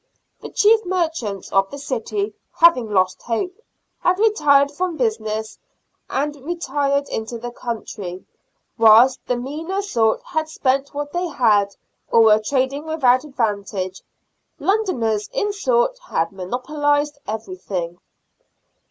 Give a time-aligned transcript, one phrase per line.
[0.41, 3.53] The chief merchants of the city, having lost hope,
[3.99, 5.59] had retired from business
[6.09, 8.25] and retired into the country,
[8.79, 11.75] whilst the meaner sort had spent what they had,
[12.09, 14.01] or were trading without advantage.
[14.57, 17.99] Londoners, in short, had monopolised everything.